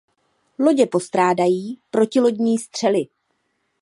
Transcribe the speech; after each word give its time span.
Lodě 0.59 0.85
postrádají 0.85 1.79
protilodní 1.91 2.57
střely. 2.57 3.07